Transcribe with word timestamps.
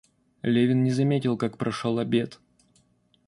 Левин 0.41 0.81
не 0.83 0.89
заметил, 0.89 1.37
как 1.37 1.59
прошел 1.59 1.99
обед. 1.99 2.39